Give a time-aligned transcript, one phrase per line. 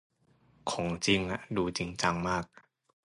[0.71, 2.43] ของจริงฮะ ดูจริงจังมาก